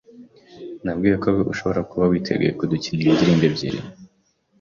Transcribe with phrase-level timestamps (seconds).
[0.83, 3.79] Nabwiwe ko ushobora kuba witeguye kudukinira indirimbo ebyiri